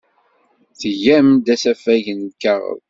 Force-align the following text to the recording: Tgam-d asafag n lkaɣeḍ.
Tgam-d 0.79 1.47
asafag 1.55 2.05
n 2.11 2.19
lkaɣeḍ. 2.31 2.79